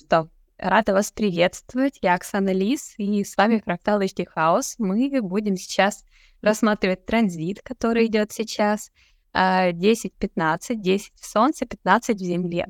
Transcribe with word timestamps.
Что, 0.00 0.30
рада 0.56 0.94
вас 0.94 1.12
приветствовать. 1.12 1.98
Я 2.00 2.14
Оксана 2.14 2.52
Лис, 2.52 2.94
и 2.96 3.22
с 3.22 3.36
вами 3.36 3.60
Фрактал 3.62 4.00
HD 4.00 4.26
House. 4.34 4.76
Мы 4.78 5.20
будем 5.20 5.56
сейчас 5.56 6.04
рассматривать 6.40 7.04
транзит, 7.04 7.60
который 7.62 8.06
идет 8.06 8.32
сейчас. 8.32 8.90
10-15, 9.34 10.74
10 10.74 11.12
в 11.14 11.24
Солнце, 11.24 11.66
15 11.66 12.16
в 12.16 12.24
Земле. 12.24 12.66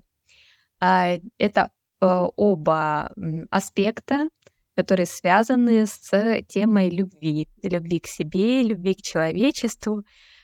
А, 0.78 1.18
это 1.38 1.70
э, 2.02 2.06
оба 2.36 3.12
аспекта, 3.48 4.28
которые 4.74 5.06
связаны 5.06 5.86
с 5.86 6.42
темой 6.48 6.90
любви, 6.90 7.48
любви 7.62 8.00
к 8.00 8.08
себе, 8.08 8.62
любви 8.62 8.94
к 8.94 9.00
человечеству 9.02 10.02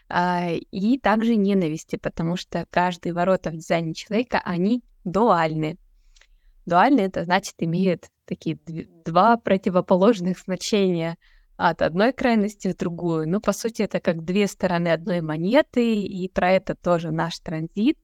а, 0.08 0.52
и 0.52 0.98
также 0.98 1.36
ненависти, 1.36 1.96
потому 1.96 2.36
что 2.36 2.64
каждый 2.70 3.12
ворота 3.12 3.50
в 3.50 3.56
дизайне 3.56 3.92
человека, 3.92 4.40
они 4.42 4.82
дуальны. 5.04 5.76
Дуальны— 6.66 7.00
это 7.02 7.24
значит, 7.24 7.54
имеют 7.58 8.06
такие 8.26 8.58
два 9.04 9.36
противоположных 9.36 10.40
значения 10.40 11.16
от 11.56 11.80
одной 11.80 12.12
крайности 12.12 12.68
в 12.68 12.76
другую. 12.76 13.28
Ну, 13.28 13.40
по 13.40 13.52
сути, 13.52 13.82
это 13.82 14.00
как 14.00 14.24
две 14.24 14.46
стороны 14.46 14.88
одной 14.88 15.20
монеты, 15.20 16.02
и 16.02 16.28
про 16.28 16.52
это 16.52 16.74
тоже 16.74 17.10
наш 17.12 17.38
транзит, 17.38 17.98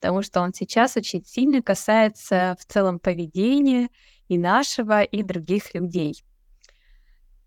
потому 0.00 0.22
что 0.22 0.40
он 0.40 0.52
сейчас 0.52 0.96
очень 0.96 1.24
сильно 1.24 1.62
касается 1.62 2.56
в 2.60 2.64
целом 2.70 3.00
поведения 3.00 3.88
и 4.28 4.38
нашего, 4.38 5.02
и 5.02 5.22
других 5.22 5.74
людей. 5.74 6.22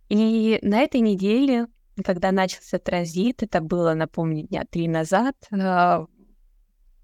И 0.10 0.60
на 0.62 0.82
этой 0.82 1.00
неделе, 1.00 1.68
когда 2.04 2.32
начался 2.32 2.78
транзит, 2.80 3.44
это 3.44 3.62
было, 3.62 3.94
напомню, 3.94 4.48
дня 4.48 4.66
три 4.70 4.88
назад, 4.88 5.36
а, 5.52 6.06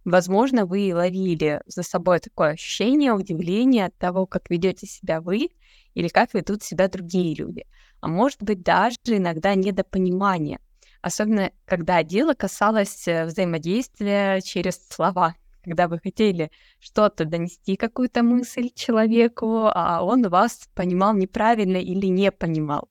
возможно, 0.05 0.66
вы 0.66 0.91
ловили 0.94 1.62
за 1.66 1.84
собой 1.84 2.20
такое 2.20 2.52
ощущение, 2.52 3.14
удивление 3.14 3.86
от 3.86 3.98
того, 3.98 4.26
как 4.26 4.50
ведете 4.50 4.88
себя 4.88 5.22
вы 5.22 5.50
или 5.94 6.08
как 6.08 6.34
ведут 6.34 6.63
себя 6.63 6.88
другие 6.88 7.35
люди. 7.35 7.66
А 7.99 8.08
может 8.08 8.41
быть, 8.41 8.63
даже 8.63 8.98
иногда 9.05 9.55
недопонимание, 9.55 10.60
особенно 11.02 11.52
когда 11.66 12.04
дело 12.04 12.34
касалось 12.34 13.08
э, 13.08 13.26
взаимодействия 13.26 14.41
через 14.41 14.88
слова 14.90 15.35
когда 15.63 15.88
вы 15.88 15.99
хотели 15.99 16.52
что-то 16.80 17.26
донести, 17.26 17.76
какую-то 17.76 18.24
мысль 18.24 18.70
человеку, 18.74 19.68
а 19.68 20.04
он 20.04 20.27
вас 20.27 20.68
понимал 20.74 21.13
неправильно 21.13 21.77
или 21.77 22.08
не 22.08 22.32
понимал. 22.32 22.90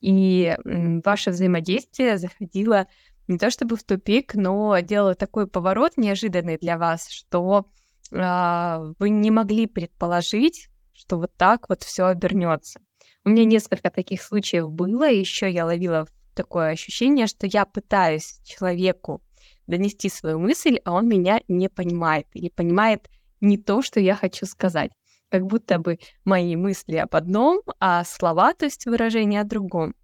И 0.00 0.56
ваше 1.04 1.30
взаимодействие 1.30 2.18
заходило 2.18 2.88
не 3.32 3.38
то 3.38 3.50
чтобы 3.50 3.76
в 3.76 3.84
тупик, 3.84 4.34
но 4.34 4.78
делало 4.80 5.14
такой 5.14 5.46
поворот 5.46 5.96
неожиданный 5.96 6.58
для 6.58 6.78
вас, 6.78 7.08
что 7.08 7.66
э, 8.10 8.92
вы 8.98 9.10
не 9.10 9.30
могли 9.30 9.66
предположить, 9.66 10.68
что 10.92 11.18
вот 11.18 11.32
так 11.36 11.68
вот 11.68 11.82
все 11.82 12.06
обернется. 12.06 12.80
У 13.24 13.30
меня 13.30 13.44
несколько 13.44 13.90
таких 13.90 14.22
случаев 14.22 14.70
было, 14.70 15.10
еще 15.10 15.50
я 15.50 15.64
ловила 15.64 16.06
такое 16.34 16.70
ощущение, 16.70 17.26
что 17.26 17.46
я 17.46 17.64
пытаюсь 17.64 18.40
человеку 18.44 19.22
донести 19.66 20.08
свою 20.08 20.38
мысль, 20.38 20.78
а 20.84 20.92
он 20.92 21.08
меня 21.08 21.40
не 21.48 21.68
понимает 21.68 22.26
или 22.34 22.48
понимает 22.48 23.08
не 23.40 23.58
то, 23.58 23.82
что 23.82 24.00
я 24.00 24.14
хочу 24.14 24.46
сказать. 24.46 24.90
Как 25.30 25.46
будто 25.46 25.78
бы 25.78 25.98
мои 26.24 26.56
мысли 26.56 26.96
об 26.96 27.14
одном, 27.16 27.62
а 27.80 28.04
слова, 28.04 28.52
то 28.54 28.66
есть 28.66 28.86
выражение 28.86 29.40
о 29.40 29.44
другом. 29.44 29.94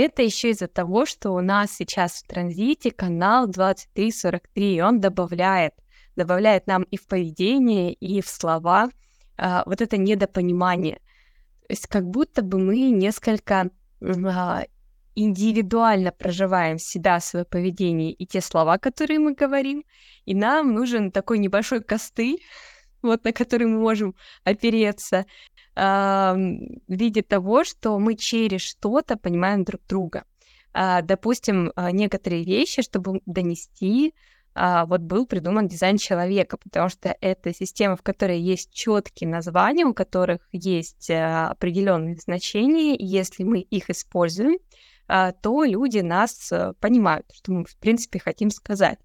Это 0.00 0.22
еще 0.22 0.50
из-за 0.50 0.68
того, 0.68 1.06
что 1.06 1.32
у 1.32 1.40
нас 1.40 1.72
сейчас 1.72 2.22
в 2.22 2.28
транзите 2.28 2.92
канал 2.92 3.48
2343, 3.48 4.76
и 4.76 4.80
он 4.80 5.00
добавляет, 5.00 5.74
добавляет 6.14 6.68
нам 6.68 6.84
и 6.84 6.96
в 6.96 7.08
поведение, 7.08 7.94
и 7.94 8.20
в 8.20 8.28
слова 8.28 8.90
а, 9.36 9.64
вот 9.66 9.80
это 9.80 9.96
недопонимание. 9.96 11.00
То 11.66 11.70
есть 11.70 11.88
как 11.88 12.04
будто 12.04 12.42
бы 12.42 12.60
мы 12.60 12.90
несколько 12.90 13.70
а, 14.00 14.62
индивидуально 15.16 16.12
проживаем 16.12 16.78
себя, 16.78 17.18
свое 17.18 17.44
поведение 17.44 18.12
и 18.12 18.24
те 18.24 18.40
слова, 18.40 18.78
которые 18.78 19.18
мы 19.18 19.34
говорим, 19.34 19.82
и 20.26 20.32
нам 20.32 20.74
нужен 20.74 21.10
такой 21.10 21.40
небольшой 21.40 21.82
костыль, 21.82 22.40
вот 23.02 23.24
на 23.24 23.32
который 23.32 23.66
мы 23.66 23.80
можем 23.80 24.14
опереться, 24.44 25.26
в 25.80 26.76
виде 26.88 27.22
того, 27.22 27.64
что 27.64 27.98
мы 27.98 28.16
через 28.16 28.62
что-то 28.62 29.16
понимаем 29.16 29.64
друг 29.64 29.80
друга. 29.88 30.24
Э, 30.74 31.02
допустим, 31.02 31.72
э, 31.76 31.90
некоторые 31.92 32.44
вещи, 32.44 32.82
чтобы 32.82 33.20
донести, 33.26 34.14
вот 34.54 35.02
был 35.02 35.24
придуман 35.24 35.68
дизайн 35.68 35.98
человека, 35.98 36.56
потому 36.56 36.88
что 36.88 37.16
это 37.20 37.54
система, 37.54 37.96
в 37.96 38.02
которой 38.02 38.40
есть 38.40 38.72
четкие 38.72 39.30
названия, 39.30 39.84
у 39.84 39.94
которых 39.94 40.48
есть 40.50 41.08
определенные 41.10 42.16
значения, 42.16 42.96
и 42.96 43.04
если 43.04 43.44
мы 43.44 43.60
их 43.60 43.88
используем, 43.88 44.58
а, 45.08 45.32
то 45.32 45.64
люди 45.64 46.00
нас 46.00 46.52
э, 46.52 46.74
понимают, 46.80 47.26
что 47.32 47.52
мы, 47.52 47.64
в 47.64 47.76
принципе, 47.78 48.18
хотим 48.18 48.50
сказать. 48.50 48.98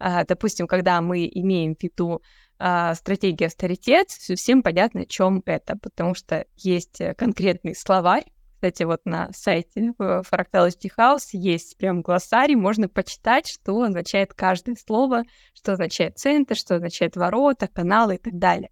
А, 0.00 0.24
допустим, 0.24 0.66
когда 0.66 1.00
мы 1.00 1.30
имеем 1.32 1.76
в 1.76 1.82
виду 1.82 2.22
а, 2.58 2.94
стратегию 2.94 3.48
авторитет, 3.48 4.08
всем 4.10 4.62
понятно, 4.62 5.02
о 5.02 5.06
чем 5.06 5.42
это, 5.44 5.76
потому 5.76 6.14
что 6.14 6.46
есть 6.56 7.00
э, 7.00 7.14
конкретный 7.14 7.74
словарь. 7.74 8.24
Кстати, 8.54 8.84
вот 8.84 9.00
на 9.04 9.30
сайте 9.34 9.92
Fractal 9.98 10.68
HD 10.68 10.90
House 10.96 11.28
есть 11.32 11.76
прям 11.76 12.00
глоссарий, 12.00 12.54
можно 12.54 12.88
почитать, 12.88 13.48
что 13.48 13.82
означает 13.82 14.32
каждое 14.32 14.76
слово, 14.76 15.24
что 15.52 15.72
означает 15.72 16.18
центр, 16.18 16.56
что 16.56 16.76
означает 16.76 17.16
ворота, 17.16 17.68
каналы 17.68 18.14
и 18.14 18.18
так 18.18 18.38
далее. 18.38 18.70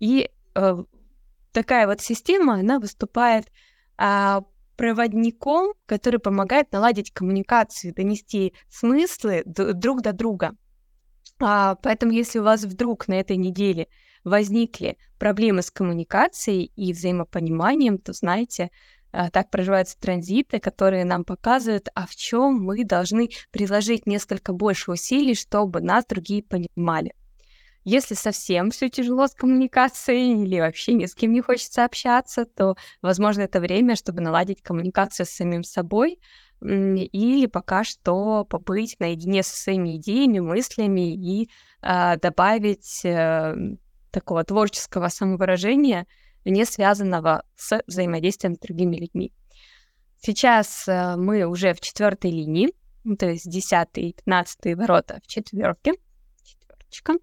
И 0.00 0.30
э, 0.54 0.76
такая 1.52 1.86
вот 1.86 2.00
система, 2.00 2.54
она 2.54 2.80
выступает 2.80 3.52
а, 3.96 4.42
проводником, 4.76 5.74
который 5.84 6.18
помогает 6.18 6.72
наладить 6.72 7.12
коммуникацию, 7.12 7.94
донести 7.94 8.54
смыслы 8.70 9.42
друг 9.44 10.00
до 10.00 10.14
друга. 10.14 10.56
А, 11.40 11.74
поэтому, 11.76 12.12
если 12.12 12.38
у 12.38 12.42
вас 12.42 12.64
вдруг 12.64 13.08
на 13.08 13.14
этой 13.14 13.36
неделе 13.36 13.88
возникли 14.24 14.98
проблемы 15.18 15.62
с 15.62 15.70
коммуникацией 15.70 16.70
и 16.76 16.92
взаимопониманием, 16.92 17.98
то 17.98 18.12
знаете, 18.12 18.70
а, 19.12 19.30
так 19.30 19.50
проживаются 19.50 19.98
транзиты, 19.98 20.60
которые 20.60 21.04
нам 21.04 21.24
показывают, 21.24 21.88
а 21.94 22.06
в 22.06 22.14
чем 22.14 22.62
мы 22.62 22.84
должны 22.84 23.30
приложить 23.50 24.06
несколько 24.06 24.52
больше 24.52 24.92
усилий, 24.92 25.34
чтобы 25.34 25.80
нас 25.80 26.04
другие 26.06 26.42
понимали. 26.42 27.14
Если 27.82 28.14
совсем 28.14 28.70
все 28.70 28.90
тяжело 28.90 29.26
с 29.26 29.34
коммуникацией 29.34 30.44
или 30.44 30.60
вообще 30.60 30.92
ни 30.92 31.06
с 31.06 31.14
кем 31.14 31.32
не 31.32 31.40
хочется 31.40 31.86
общаться, 31.86 32.44
то, 32.44 32.76
возможно, 33.00 33.40
это 33.40 33.58
время, 33.58 33.96
чтобы 33.96 34.20
наладить 34.20 34.60
коммуникацию 34.62 35.24
с 35.24 35.30
самим 35.30 35.64
собой 35.64 36.18
или 36.60 37.46
пока 37.46 37.84
что 37.84 38.44
побыть 38.44 38.96
наедине 38.98 39.42
со 39.42 39.56
своими 39.56 39.96
идеями, 39.96 40.40
мыслями 40.40 41.14
и 41.14 41.50
э, 41.82 42.16
добавить 42.18 43.04
э, 43.04 43.54
такого 44.10 44.44
творческого 44.44 45.08
самовыражения, 45.08 46.06
не 46.44 46.64
связанного 46.64 47.44
с 47.56 47.82
взаимодействием 47.86 48.54
с 48.54 48.58
другими 48.58 48.96
людьми. 48.96 49.32
Сейчас 50.20 50.86
э, 50.86 51.16
мы 51.16 51.44
уже 51.44 51.72
в 51.72 51.80
четвертой 51.80 52.30
линии, 52.30 52.72
то 53.18 53.28
есть 53.30 53.50
10 53.50 53.88
и 53.96 54.12
15 54.12 54.76
ворота 54.76 55.20
в 55.24 55.26
четверке, 55.26 55.94
четверочка. 56.42 57.14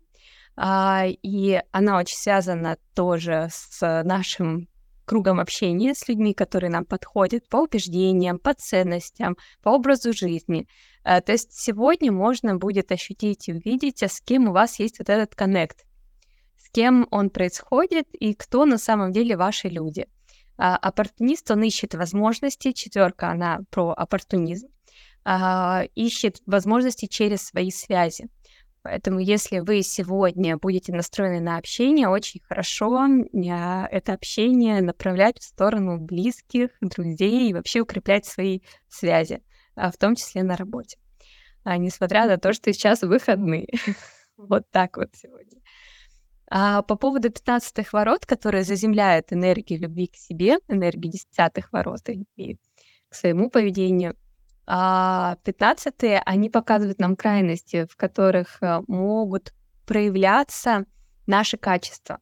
А, 0.55 1.05
и 1.05 1.61
она 1.71 1.99
очень 1.99 2.17
связана 2.17 2.77
тоже 2.95 3.49
с 3.51 4.03
нашим 4.03 4.67
кругом 5.07 5.39
общения 5.39 5.95
с 5.95 6.07
людьми, 6.07 6.35
которые 6.35 6.69
нам 6.69 6.85
подходят 6.85 7.49
по 7.49 7.57
убеждениям, 7.57 8.37
по 8.37 8.53
ценностям, 8.53 9.37
по 9.63 9.69
образу 9.69 10.13
жизни. 10.13 10.67
А, 11.03 11.21
то 11.21 11.31
есть 11.31 11.53
сегодня 11.53 12.11
можно 12.11 12.57
будет 12.57 12.91
ощутить 12.91 13.47
и 13.47 13.53
увидеть, 13.53 14.03
а 14.03 14.09
с 14.09 14.19
кем 14.21 14.49
у 14.49 14.51
вас 14.51 14.79
есть 14.79 14.99
вот 14.99 15.09
этот 15.09 15.33
коннект, 15.33 15.85
с 16.57 16.69
кем 16.69 17.07
он 17.09 17.29
происходит 17.29 18.07
и 18.11 18.35
кто 18.35 18.65
на 18.65 18.77
самом 18.77 19.11
деле 19.11 19.35
ваши 19.37 19.69
люди. 19.69 20.05
Оппортунист, 20.57 21.49
он 21.51 21.63
ищет 21.63 21.93
возможности, 21.93 22.71
четверка, 22.71 23.29
она 23.29 23.59
про 23.69 23.91
оппортунизм, 23.91 24.67
ищет 25.95 26.41
возможности 26.45 27.05
через 27.05 27.43
свои 27.43 27.69
связи. 27.69 28.27
Поэтому 28.87 29.19
если 29.19 29.59
вы 29.59 29.81
сегодня 29.81 30.55
будете 30.55 30.93
настроены 30.93 31.41
на 31.41 31.57
общение, 31.57 32.07
очень 32.07 32.39
хорошо 32.39 33.05
это 33.33 34.13
общение 34.13 34.81
направлять 34.81 35.39
в 35.39 35.43
сторону 35.43 35.99
близких, 35.99 36.69
друзей 36.79 37.49
и 37.49 37.53
вообще 37.53 37.81
укреплять 37.81 38.25
свои 38.25 38.61
связи, 38.87 39.43
а, 39.75 39.91
в 39.91 39.97
том 39.97 40.15
числе 40.15 40.41
на 40.43 40.55
работе. 40.55 40.97
А, 41.65 41.75
несмотря 41.75 42.27
на 42.27 42.37
то, 42.37 42.53
что 42.53 42.71
сейчас 42.71 43.01
выходные. 43.01 43.67
вот 44.37 44.63
так 44.71 44.95
вот 44.95 45.09
сегодня. 45.13 45.59
А 46.49 46.81
по 46.81 46.95
поводу 46.95 47.29
15 47.29 47.91
ворот, 47.91 48.25
которые 48.25 48.63
заземляют 48.63 49.33
энергию 49.33 49.81
любви 49.81 50.07
к 50.07 50.15
себе, 50.15 50.59
энергию 50.69 51.11
десятых 51.11 51.73
ворот 51.73 52.07
и 52.37 52.57
к 53.09 53.15
своему 53.15 53.49
поведению— 53.49 54.15
а 54.67 55.37
15 55.43 55.95
они 56.25 56.49
показывают 56.49 56.99
нам 56.99 57.15
крайности, 57.15 57.87
в 57.89 57.95
которых 57.95 58.61
э, 58.61 58.81
могут 58.87 59.53
проявляться 59.85 60.85
наши 61.25 61.57
качества. 61.57 62.19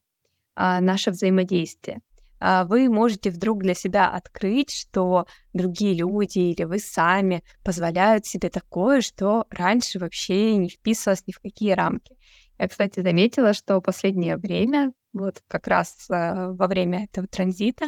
а, 0.56 0.80
наше 0.80 1.10
взаимодействие. 1.10 2.00
А, 2.40 2.64
вы 2.64 2.88
можете 2.88 3.30
вдруг 3.30 3.62
для 3.62 3.74
себя 3.74 4.08
открыть, 4.10 4.70
что 4.70 5.26
другие 5.52 5.94
люди 5.94 6.38
или 6.38 6.64
вы 6.64 6.78
сами 6.78 7.44
позволяют 7.62 8.26
себе 8.26 8.48
такое, 8.48 9.00
что 9.00 9.46
раньше 9.50 9.98
вообще 9.98 10.56
не 10.56 10.68
вписывалось 10.68 11.26
ни 11.26 11.32
в 11.32 11.40
какие 11.40 11.72
рамки. 11.72 12.16
Я, 12.58 12.68
кстати, 12.68 13.00
заметила, 13.00 13.52
что 13.52 13.80
последнее 13.80 14.36
время, 14.36 14.92
вот 15.12 15.42
как 15.46 15.66
раз 15.66 16.06
э, 16.10 16.52
во 16.52 16.66
время 16.66 17.04
этого 17.04 17.26
транзита, 17.26 17.86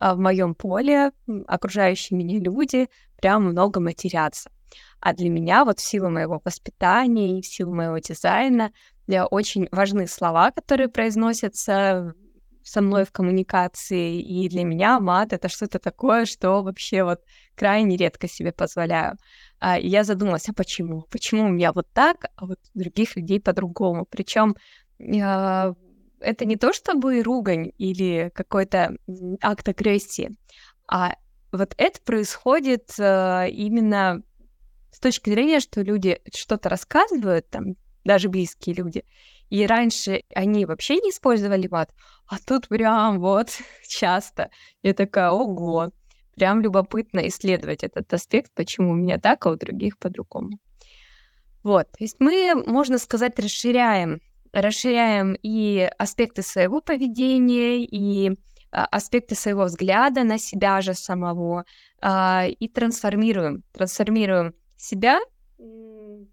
э, 0.00 0.14
в 0.14 0.18
моем 0.18 0.54
поле 0.54 1.12
окружающие 1.46 2.18
меня 2.18 2.40
люди 2.40 2.88
прям 3.20 3.44
много 3.44 3.80
матерятся. 3.80 4.50
А 5.00 5.14
для 5.14 5.30
меня 5.30 5.64
вот 5.64 5.80
в 5.80 5.82
силу 5.82 6.10
моего 6.10 6.40
воспитания 6.44 7.38
и 7.38 7.42
в 7.42 7.46
силу 7.46 7.74
моего 7.74 7.98
дизайна 7.98 8.72
очень 9.30 9.68
важны 9.72 10.06
слова, 10.06 10.52
которые 10.52 10.88
произносятся 10.88 12.14
со 12.62 12.80
мной 12.80 13.04
в 13.04 13.10
коммуникации, 13.10 14.20
и 14.20 14.48
для 14.48 14.64
меня 14.64 15.00
мат— 15.00 15.32
это 15.32 15.48
что-то 15.48 15.78
такое, 15.78 16.26
что 16.26 16.62
вообще 16.62 17.02
вот 17.02 17.20
крайне 17.56 17.96
редко 17.96 18.28
себе 18.28 18.52
позволяю. 18.52 19.16
А, 19.58 19.78
и 19.78 19.88
я 19.88 20.04
задумалась, 20.04 20.48
а 20.48 20.52
почему? 20.52 21.06
Почему 21.10 21.46
у 21.46 21.48
меня 21.48 21.72
вот 21.72 21.88
так, 21.92 22.26
а 22.36 22.46
вот 22.46 22.58
у 22.74 22.78
других 22.78 23.16
людей 23.16 23.40
по-другому? 23.40 24.06
Причем 24.08 24.54
а, 25.22 25.72
это 26.20 26.44
не 26.44 26.56
то 26.56 26.72
чтобы 26.72 27.22
ругань 27.22 27.72
или 27.78 28.30
какой-то 28.34 28.94
акт 29.40 29.68
агрессии, 29.68 30.36
а 30.86 31.14
вот 31.52 31.74
это 31.76 32.00
происходит 32.02 32.94
а, 32.98 33.46
именно 33.46 34.22
с 34.90 34.98
точки 35.00 35.30
зрения, 35.30 35.60
что 35.60 35.82
люди 35.82 36.20
что-то 36.34 36.68
рассказывают, 36.68 37.48
там, 37.48 37.76
даже 38.04 38.28
близкие 38.28 38.74
люди, 38.74 39.04
и 39.48 39.66
раньше 39.66 40.22
они 40.34 40.64
вообще 40.64 40.96
не 40.96 41.10
использовали 41.10 41.68
мат, 41.68 41.90
а 42.26 42.36
тут 42.38 42.68
прям 42.68 43.20
вот 43.20 43.50
часто. 43.88 44.50
Я 44.82 44.94
такая, 44.94 45.30
ого, 45.30 45.90
прям 46.36 46.60
любопытно 46.60 47.28
исследовать 47.28 47.84
этот 47.84 48.12
аспект, 48.12 48.52
почему 48.54 48.92
у 48.92 48.94
меня 48.94 49.18
так, 49.18 49.44
а 49.46 49.50
у 49.50 49.56
других 49.56 49.98
по-другому. 49.98 50.58
Вот, 51.62 51.90
то 51.90 51.98
есть 51.98 52.16
мы, 52.20 52.54
можно 52.66 52.96
сказать, 52.98 53.38
расширяем, 53.38 54.20
расширяем 54.52 55.36
и 55.42 55.90
аспекты 55.98 56.42
своего 56.42 56.80
поведения, 56.80 57.84
и 57.84 58.38
аспекты 58.70 59.34
своего 59.34 59.64
взгляда 59.64 60.24
на 60.24 60.38
себя 60.38 60.80
же 60.80 60.94
самого, 60.94 61.64
а, 62.00 62.46
и 62.46 62.68
трансформируем, 62.68 63.62
трансформируем 63.72 64.54
себя, 64.76 65.20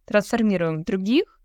трансформируем 0.05 0.83
других, 0.83 1.39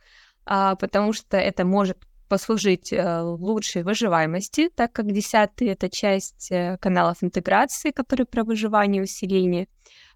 а, 0.45 0.77
потому 0.77 1.13
что 1.13 1.37
это 1.37 1.65
может 1.65 1.99
послужить 2.29 2.95
э, 2.95 3.21
лучшей 3.21 3.83
выживаемости, 3.83 4.71
так 4.75 4.91
как 4.93 5.13
десятый— 5.13 5.69
это 5.69 5.91
часть 5.91 6.51
э, 6.51 6.79
каналов 6.81 7.19
интеграции, 7.23 7.91
которые 7.91 8.27
про 8.27 8.43
выживание 8.43 9.01
и 9.01 9.05
усиление, 9.05 9.69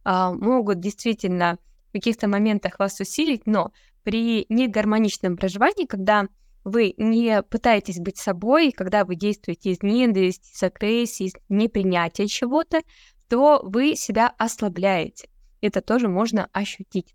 а, 0.02 0.32
могут 0.32 0.80
действительно 0.80 1.58
в 1.90 1.92
каких-то 1.92 2.26
моментах 2.26 2.78
вас 2.78 2.98
усилить, 3.00 3.46
но 3.46 3.70
при 4.02 4.46
негармоничном 4.48 5.36
проживании, 5.36 5.84
когда 5.84 6.26
вы 6.66 6.94
не 6.96 7.44
пытаетесь 7.44 8.00
быть 8.00 8.18
собой, 8.18 8.72
когда 8.72 9.04
вы 9.04 9.14
действуете 9.14 9.70
из 9.70 9.84
ненависти, 9.84 10.52
из 10.52 10.62
агрессии, 10.64 11.26
из 11.26 11.34
непринятия 11.48 12.26
чего-то, 12.26 12.80
то 13.28 13.60
вы 13.62 13.94
себя 13.94 14.34
ослабляете. 14.36 15.28
Это 15.60 15.80
тоже 15.80 16.08
можно 16.08 16.48
ощутить. 16.52 17.14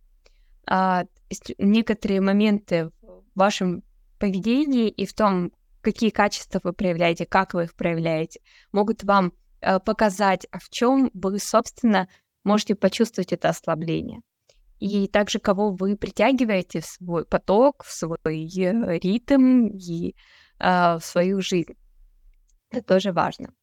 А, 0.65 1.03
некоторые 1.57 2.21
моменты 2.21 2.91
в 3.01 3.23
вашем 3.35 3.83
поведении 4.19 4.87
и 4.87 5.05
в 5.05 5.13
том, 5.13 5.51
какие 5.81 6.11
качества 6.11 6.61
вы 6.63 6.71
проявляете, 6.71 7.25
как 7.25 7.53
вы 7.53 7.65
их 7.65 7.75
проявляете, 7.75 8.39
могут 8.71 9.03
вам 9.03 9.33
э, 9.59 9.81
показать, 9.81 10.47
а 10.51 10.59
в 10.59 10.69
чем 10.69 11.11
вы, 11.13 11.39
собственно, 11.39 12.07
можете 12.45 12.75
почувствовать 12.75 13.33
это 13.33 13.49
ослабление. 13.49 14.21
И 14.81 15.07
также 15.07 15.37
кого 15.37 15.71
вы 15.71 15.95
притягиваете 15.95 16.81
в 16.81 16.85
свой 16.87 17.23
поток, 17.23 17.83
в 17.83 17.91
свой 17.91 18.17
э, 18.25 18.97
ритм 18.97 19.67
и 19.67 20.15
э, 20.57 20.95
в 20.97 21.01
свою 21.01 21.39
жизнь. 21.39 21.75
Это 22.71 22.81
тоже 22.81 23.11
важно. 23.11 23.53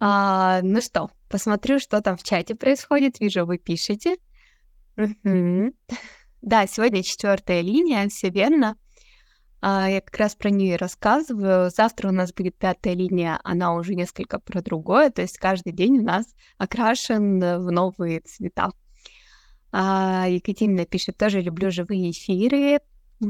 А, 0.00 0.62
ну 0.62 0.80
что, 0.80 1.10
посмотрю, 1.28 1.78
что 1.78 2.00
там 2.02 2.16
в 2.16 2.24
чате 2.24 2.56
происходит. 2.56 3.20
Вижу, 3.20 3.46
вы 3.46 3.58
пишете. 3.58 4.16
Да, 6.42 6.66
сегодня 6.66 7.04
четвертая 7.04 7.60
линия, 7.60 8.08
все 8.08 8.30
верно. 8.30 8.76
А, 9.60 9.88
я 9.88 10.00
как 10.00 10.16
раз 10.16 10.34
про 10.34 10.50
нее 10.50 10.74
рассказываю. 10.74 11.70
Завтра 11.70 12.08
у 12.08 12.12
нас 12.12 12.32
будет 12.32 12.56
пятая 12.56 12.94
линия, 12.94 13.38
она 13.44 13.74
уже 13.74 13.94
несколько 13.94 14.40
про 14.40 14.60
другое, 14.60 15.10
то 15.10 15.22
есть 15.22 15.38
каждый 15.38 15.72
день 15.72 15.98
у 15.98 16.02
нас 16.02 16.26
окрашен 16.58 17.38
в 17.38 17.70
новые 17.70 18.22
цвета. 18.22 18.72
А, 19.78 20.26
Екатерина 20.26 20.86
пишет, 20.86 21.18
тоже 21.18 21.42
люблю 21.42 21.70
живые 21.70 22.10
эфиры, 22.10 22.78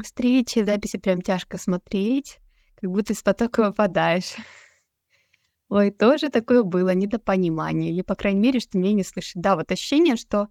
встречи, 0.05 0.65
записи 0.65 0.97
прям 0.97 1.21
тяжко 1.21 1.59
смотреть, 1.59 2.39
как 2.77 2.89
будто 2.89 3.15
из 3.15 3.23
потока 3.25 3.65
выпадаешь. 3.65 4.37
Ой, 5.69 5.91
тоже 5.91 6.29
такое 6.29 6.63
было, 6.63 6.95
недопонимание, 6.95 7.91
или, 7.91 8.03
по 8.03 8.15
крайней 8.15 8.39
мере, 8.39 8.61
что 8.61 8.79
меня 8.79 8.93
не 8.93 9.03
слышит. 9.03 9.43
Да, 9.43 9.57
вот 9.57 9.73
ощущение, 9.73 10.15
что 10.15 10.47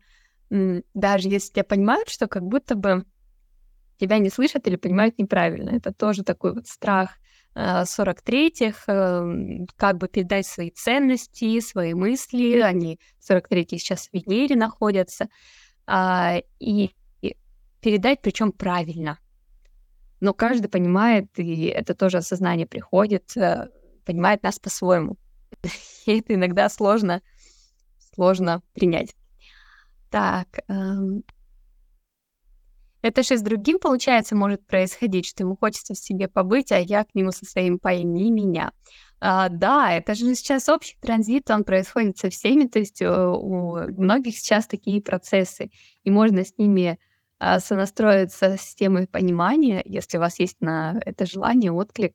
даже 0.50 1.30
если 1.30 1.54
тебя 1.54 1.64
понимают, 1.64 2.10
что 2.10 2.28
как 2.28 2.44
будто 2.44 2.76
бы 2.76 3.06
тебя 3.98 4.18
не 4.18 4.30
слышат 4.30 4.68
или 4.68 4.76
понимают 4.76 5.18
неправильно. 5.18 5.70
Это 5.70 5.94
тоже 5.94 6.24
такой 6.24 6.56
вот 6.56 6.68
страх 6.68 7.12
43-х, 7.56 8.84
э, 8.88 8.94
эм, 8.94 9.68
как 9.78 9.98
бы 9.98 10.10
передать 10.10 10.46
свои 10.46 10.72
ценности, 10.72 11.62
свои 11.62 11.94
мысли. 11.94 12.60
Они 12.60 13.00
43-й 13.22 13.80
сейчас 13.80 14.10
в 14.10 14.14
Венере 14.14 14.58
находятся. 14.58 15.30
А, 15.88 16.42
и 16.60 16.92
передать, 17.86 18.22
причем 18.22 18.52
правильно. 18.52 19.20
Но 20.20 20.34
каждый 20.34 20.70
понимает, 20.70 21.28
и 21.38 21.66
это 21.66 21.94
тоже 21.94 22.18
осознание 22.18 22.66
приходит, 22.66 23.38
э, 23.38 23.70
понимает 24.06 24.42
нас 24.42 24.58
по-своему. 24.58 25.18
И 26.08 26.20
это 26.20 26.34
иногда 26.34 26.68
сложно, 26.70 27.22
сложно 28.16 28.64
принять. 28.74 29.16
Так, 30.10 30.48
эм... 30.68 31.24
это 33.04 33.22
же 33.22 33.38
с 33.38 33.42
другим, 33.42 33.78
получается, 33.78 34.36
может 34.36 34.66
происходить, 34.66 35.28
что 35.28 35.44
ему 35.44 35.56
хочется 35.56 35.94
в 35.94 36.00
себе 36.00 36.28
побыть, 36.28 36.72
а 36.72 36.80
я 36.80 37.04
к 37.04 37.14
нему 37.14 37.32
со 37.32 37.46
своим 37.46 37.78
«пойми 37.78 38.32
меня». 38.32 38.72
А, 39.20 39.50
да, 39.50 39.94
это 39.94 40.14
же 40.14 40.36
сейчас 40.36 40.70
общий 40.70 40.98
транзит, 41.02 41.50
он 41.50 41.64
происходит 41.64 42.18
со 42.18 42.30
всеми, 42.30 42.68
то 42.68 42.80
есть 42.80 43.02
у, 43.02 43.06
э, 43.06 43.36
у 43.36 44.02
многих 44.02 44.38
сейчас 44.38 44.68
такие 44.68 45.02
процессы, 45.02 45.72
и 46.04 46.12
можно 46.12 46.44
с 46.44 46.58
ними 46.58 47.00
а, 47.40 47.60
сонастроиться 47.60 48.58
с 48.58 48.76
темой 48.76 49.08
понимания, 49.08 49.82
если 49.86 50.18
у 50.18 50.22
вас 50.22 50.40
есть 50.40 50.62
на 50.62 51.00
это 51.06 51.26
желание, 51.26 51.72
отклик, 51.72 52.14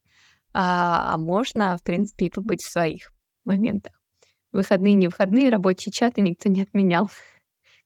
а, 0.52 1.14
а 1.14 1.18
можно, 1.18 1.76
в 1.78 1.82
принципе, 1.82 2.26
и 2.26 2.30
побыть 2.30 2.62
в 2.62 2.70
своих 2.70 3.12
моментах. 3.44 3.92
Выходные, 4.52 4.94
не 4.94 5.08
выходные, 5.08 5.50
рабочие 5.50 5.92
чаты 5.92 6.20
никто 6.20 6.48
не 6.48 6.62
отменял. 6.62 7.10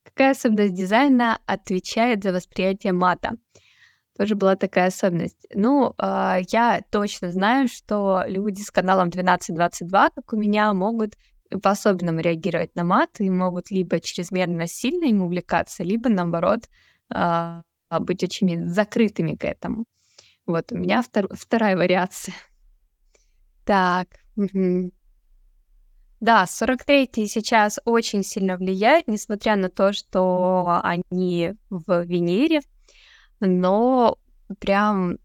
Какая 0.02 0.32
особенность 0.32 0.74
дизайна 0.74 1.38
отвечает 1.46 2.22
за 2.22 2.32
восприятие 2.32 2.92
мата? 2.92 3.36
Тоже 4.16 4.36
была 4.36 4.54
такая 4.56 4.88
особенность. 4.88 5.46
Ну, 5.52 5.92
э, 5.98 6.38
я 6.50 6.82
точно 6.90 7.32
знаю, 7.32 7.68
что 7.68 8.22
люди 8.26 8.62
с 8.62 8.70
каналом 8.70 9.10
1222, 9.10 10.10
как 10.10 10.32
у 10.32 10.36
меня, 10.36 10.72
могут 10.72 11.14
по-особенному 11.62 12.20
реагировать 12.20 12.74
на 12.74 12.84
мат 12.84 13.10
и 13.18 13.28
могут 13.28 13.70
либо 13.70 14.00
чрезмерно 14.00 14.66
сильно 14.66 15.06
им 15.06 15.22
увлекаться, 15.22 15.82
либо, 15.82 16.08
наоборот, 16.08 16.68
э, 17.14 17.60
быть 18.00 18.22
очень 18.22 18.68
закрытыми 18.68 19.34
к 19.34 19.44
этому. 19.44 19.84
Вот 20.46 20.72
у 20.72 20.76
меня 20.76 21.02
втор- 21.02 21.34
вторая 21.34 21.76
вариация. 21.76 22.34
Так. 23.64 24.08
Да, 26.20 26.46
43-й 26.46 27.26
сейчас 27.26 27.80
очень 27.84 28.22
сильно 28.22 28.56
влияет, 28.56 29.08
несмотря 29.08 29.56
на 29.56 29.68
то, 29.68 29.92
что 29.92 30.80
они 30.82 31.54
в 31.68 32.04
Венере, 32.04 32.60
но 33.40 34.18
прям 34.58 35.18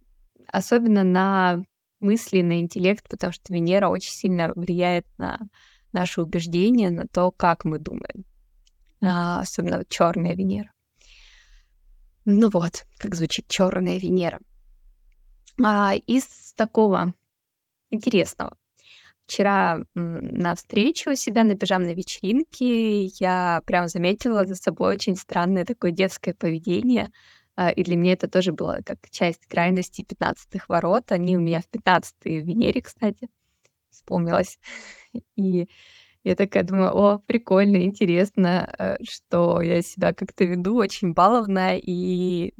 особенно 0.48 1.04
на 1.04 1.63
мысли, 2.00 2.42
на 2.42 2.60
интеллект, 2.60 3.08
потому 3.10 3.34
что 3.34 3.54
Венера 3.54 3.89
очень 3.89 4.12
сильно 4.12 4.51
влияет 4.56 5.06
на 5.18 5.39
наши 5.92 6.22
убеждения, 6.22 6.89
на 6.89 7.08
то, 7.08 7.32
как 7.32 7.66
мы 7.66 7.80
думаем. 7.80 8.25
А, 9.01 9.42
особенно 9.42 9.84
черная 9.86 10.36
Венера. 10.36 10.72
Ну 12.25 12.50
вот, 12.50 12.86
как 12.98 13.16
звучит 13.16 13.48
черная 13.48 13.98
Венера. 13.98 14.39
А, 15.63 15.94
из 15.96 16.54
такого 16.56 17.13
интересного. 17.89 18.56
Вчера 19.25 19.80
на 19.94 20.56
встрече 20.56 21.12
у 21.12 21.16
себя 21.16 21.44
на 21.44 21.56
пижамной 21.56 21.94
вечеринке 21.94 23.06
я 23.06 23.62
прям 23.66 23.88
заметила 23.88 24.46
за 24.46 24.56
собой 24.56 24.96
очень 24.96 25.16
странное 25.16 25.66
такое 25.66 25.92
детское 25.92 26.34
поведение. 26.34 27.12
А, 27.60 27.72
и 27.72 27.84
для 27.84 27.98
меня 27.98 28.13
это 28.13 28.30
тоже 28.30 28.54
было 28.54 28.80
как 28.86 29.00
часть 29.10 29.46
крайности 29.46 30.01
15-х 30.01 30.63
ворот. 30.70 31.12
Они 31.12 31.36
у 31.36 31.42
меня 31.42 31.60
в 31.60 31.68
15-й 31.70 32.42
в 32.42 32.46
Венере, 32.46 32.82
кстати. 32.82 33.28
вспомнилось. 33.89 34.60
И 35.36 35.68
я 36.24 36.36
такая 36.36 36.63
думаю, 36.63 36.96
о, 36.96 37.20
прикольно, 37.20 37.84
интересно, 37.84 38.74
э, 38.80 39.04
что 39.04 39.62
я 39.62 39.82
себя 39.82 40.13
как-то 40.13 40.46
веду 40.46 40.78
очень 40.78 41.12
баловно 41.12 41.78
и 41.78 42.54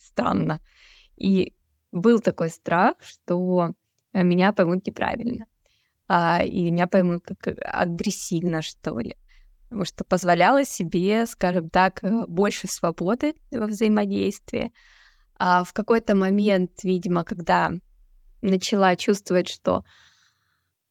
странно. 0.00 0.60
И 1.16 1.54
был 1.92 2.18
такой 2.18 2.50
страх, 2.50 2.96
что 3.00 3.72
э, 4.12 4.24
меня 4.24 4.52
поймут 4.52 4.84
неправильно, 4.84 5.46
а, 6.08 6.42
и 6.42 6.72
меня 6.72 6.88
поймут 6.88 7.22
как 7.24 7.56
агрессивно, 7.62 8.62
что 8.62 8.98
ли. 8.98 9.14
Потому 9.68 9.84
что 9.84 10.04
позволяла 10.04 10.64
себе, 10.64 11.26
скажем 11.26 11.70
так, 11.70 12.02
э, 12.02 12.24
больше 12.26 12.66
свободы 12.68 13.34
во 13.50 13.66
взаимодействии. 13.66 14.72
А 15.38 15.62
в 15.64 15.72
какой-то 15.72 16.16
момент, 16.16 16.82
видимо, 16.82 17.24
когда 17.24 17.72
начала 18.42 18.96
чувствовать, 18.96 19.48
что 19.48 19.84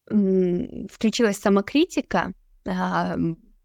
включилась 0.10 1.38
самокритика 1.38 2.32
а, 2.66 3.18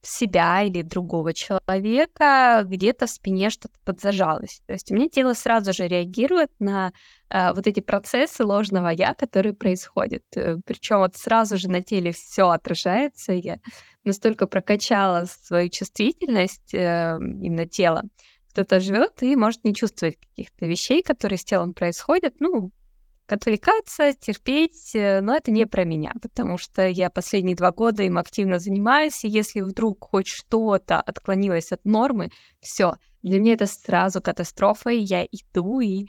себя 0.02 0.62
или 0.62 0.82
другого 0.82 1.32
человека, 1.32 2.62
где-то 2.64 3.06
в 3.06 3.10
спине 3.10 3.50
что-то 3.50 3.78
подзажалось. 3.84 4.60
То 4.66 4.72
есть 4.72 4.90
у 4.90 4.94
меня 4.94 5.08
тело 5.08 5.34
сразу 5.34 5.72
же 5.72 5.86
реагирует 5.86 6.50
на 6.58 6.92
а, 7.30 7.54
вот 7.54 7.66
эти 7.68 7.80
процессы 7.80 8.44
ложного 8.44 8.88
я, 8.88 9.14
которые 9.14 9.54
происходят. 9.54 10.24
Э, 10.34 10.56
Причем 10.66 10.98
вот 10.98 11.16
сразу 11.16 11.56
же 11.56 11.68
на 11.68 11.82
теле 11.82 12.12
все 12.12 12.48
отражается. 12.48 13.32
Я 13.32 13.58
настолько 14.04 14.46
прокачала 14.46 15.26
свою 15.26 15.68
чувствительность 15.68 16.74
э, 16.74 17.18
именно 17.18 17.66
тела. 17.66 18.02
Кто-то 18.50 18.80
живет 18.80 19.22
и 19.22 19.34
может 19.36 19.64
не 19.64 19.74
чувствовать 19.74 20.18
каких-то 20.18 20.66
вещей, 20.66 21.02
которые 21.02 21.38
с 21.38 21.44
телом 21.44 21.72
происходят. 21.72 22.34
Ну, 22.38 22.70
отвлекаться, 23.28 24.12
терпеть, 24.12 24.94
э, 24.94 25.20
но 25.20 25.34
это 25.34 25.50
не 25.50 25.66
про 25.66 25.84
меня, 25.84 26.12
потому 26.20 26.58
что 26.58 26.86
я 26.86 27.10
последние 27.10 27.56
два 27.56 27.72
года 27.72 28.02
им 28.02 28.18
активно 28.18 28.58
занимаюсь, 28.58 29.24
и 29.24 29.28
если 29.28 29.60
вдруг 29.60 30.04
хоть 30.10 30.26
что-то 30.26 31.00
отклонилось 31.00 31.72
от 31.72 31.84
нормы, 31.84 32.30
все, 32.60 32.96
для 33.22 33.40
меня 33.40 33.54
это 33.54 33.66
сразу 33.66 34.20
катастрофа, 34.20 34.90
и 34.90 34.98
я 34.98 35.24
иду 35.24 35.80
и 35.80 36.06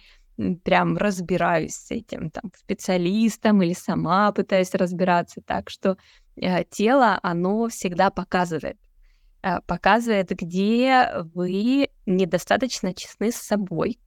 прям 0.63 0.97
разбираюсь 0.97 1.75
с 1.75 1.91
этим 1.91 2.31
там 2.31 2.51
специалистом 2.57 3.61
или 3.61 3.73
сама 3.73 4.31
пытаюсь 4.31 4.73
разбираться, 4.73 5.41
так 5.45 5.69
что 5.69 5.95
тело, 6.69 7.19
оно 7.23 7.67
всегда 7.69 8.09
показывает, 8.09 8.77
э, 9.41 9.59
показывает, 9.67 10.29
где 10.29 11.09
вы 11.33 11.89
недостаточно 12.05 12.93
честны 12.93 13.31
с 13.31 13.35
собой, 13.35 13.99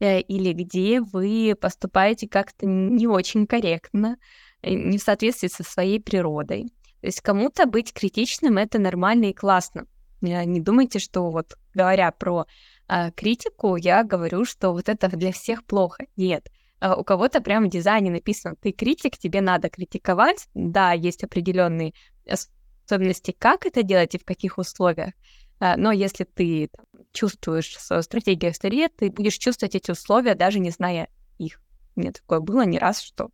Э, 0.00 0.20
или 0.20 0.52
где 0.52 1.00
вы 1.00 1.54
поступаете 1.60 2.28
как-то 2.28 2.66
не 2.66 3.06
очень 3.06 3.46
корректно, 3.46 4.16
э, 4.62 4.74
не 4.74 4.98
в 4.98 5.02
соответствии 5.02 5.48
со 5.48 5.62
своей 5.62 6.00
природой. 6.00 6.64
То 7.00 7.06
есть 7.06 7.20
кому-то 7.20 7.66
быть 7.66 7.92
критичным 7.92 8.58
это 8.58 8.80
нормально 8.80 9.26
и 9.26 9.32
классно. 9.32 9.86
Э, 10.22 10.44
не 10.44 10.60
думайте, 10.60 10.98
что 10.98 11.30
вот 11.30 11.56
говоря 11.74 12.10
про 12.10 12.46
э, 12.88 13.12
критику, 13.12 13.76
я 13.76 14.02
говорю, 14.02 14.44
что 14.44 14.72
вот 14.72 14.88
это 14.88 15.08
для 15.08 15.30
всех 15.30 15.64
плохо. 15.64 16.04
Нет. 16.16 16.48
У 16.82 17.04
кого-то 17.04 17.40
прямо 17.40 17.66
в 17.66 17.70
дизайне 17.70 18.10
написано, 18.10 18.56
ты 18.60 18.72
критик, 18.72 19.16
тебе 19.16 19.40
надо 19.40 19.70
критиковать. 19.70 20.48
Да, 20.54 20.92
есть 20.92 21.22
определенные 21.22 21.92
особенности, 22.26 23.34
как 23.38 23.66
это 23.66 23.82
делать 23.82 24.14
и 24.14 24.18
в 24.18 24.24
каких 24.24 24.58
условиях. 24.58 25.12
Но 25.60 25.92
если 25.92 26.24
ты 26.24 26.70
чувствуешь 27.12 27.78
свою 27.78 28.02
стратегию 28.02 28.52
в 28.52 28.56
ты 28.88 29.10
будешь 29.10 29.38
чувствовать 29.38 29.76
эти 29.76 29.92
условия, 29.92 30.34
даже 30.34 30.58
не 30.58 30.70
зная 30.70 31.08
их. 31.38 31.62
Мне 31.94 32.10
такое 32.10 32.40
было 32.40 32.64
не 32.64 32.78
раз, 32.78 33.00
что 33.00 33.30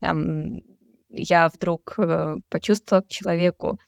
там, 0.00 0.60
я 1.10 1.48
вдруг 1.48 1.94
э, 1.98 2.36
почувствовала 2.48 3.02
к 3.02 3.08
человеку 3.08 3.78